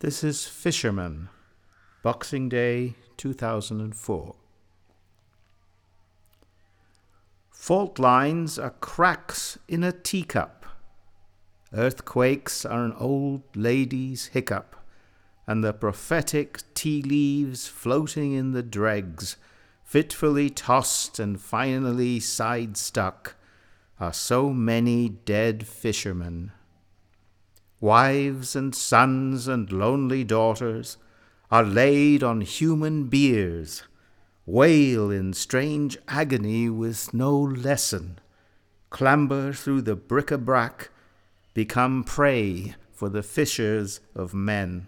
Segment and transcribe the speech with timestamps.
[0.00, 1.30] This is Fisherman,
[2.02, 4.34] Boxing Day 2004.
[7.50, 10.66] Fault lines are cracks in a teacup.
[11.72, 14.76] Earthquakes are an old lady's hiccup,
[15.46, 19.38] and the prophetic tea leaves floating in the dregs,
[19.82, 23.34] fitfully tossed and finally side stuck,
[23.98, 26.52] are so many dead fishermen.
[27.80, 30.96] Wives and sons and lonely daughters
[31.50, 33.82] are laid on human biers
[34.46, 38.18] wail in strange agony with no lesson,
[38.90, 40.88] clamber through the bric-a-brac,
[41.52, 44.86] become prey for the fishers of men.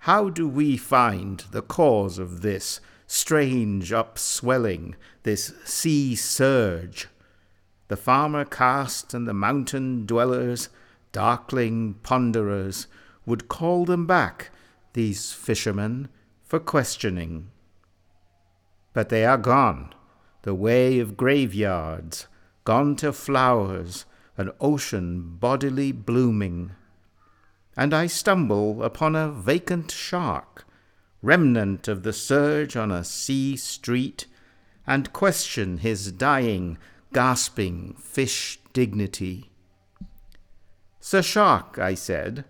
[0.00, 7.08] How do we find the cause of this strange upswelling, this sea surge?
[7.88, 10.68] The farmer caste and the mountain dwellers,
[11.12, 12.86] darkling ponderers,
[13.26, 14.50] would call them back,
[14.92, 16.08] these fishermen,
[16.42, 17.50] for questioning
[18.98, 19.94] but they are gone,
[20.42, 22.26] the way of graveyards,
[22.64, 24.06] gone to flowers,
[24.36, 26.72] an ocean bodily blooming.
[27.76, 30.66] And I stumble upon a vacant shark,
[31.22, 34.26] remnant of the surge on a sea street,
[34.84, 36.76] and question his dying,
[37.12, 39.52] gasping fish dignity.
[41.00, 42.44] Sir Shark, I said,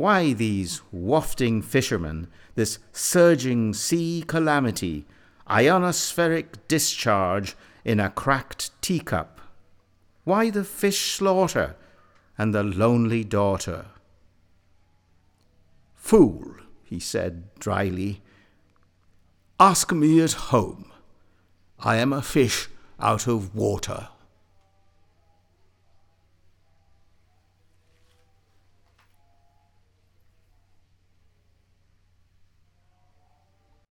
[0.00, 5.04] why these wafting fishermen, this surging sea calamity,
[5.46, 7.54] ionospheric discharge
[7.84, 9.42] in a cracked teacup?
[10.24, 11.76] Why the fish slaughter
[12.38, 13.86] and the lonely daughter?
[15.94, 18.22] Fool, he said dryly,
[19.58, 20.90] ask me at home.
[21.78, 24.08] I am a fish out of water.